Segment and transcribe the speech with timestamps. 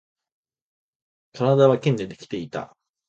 [1.33, 2.75] 体は剣でできていた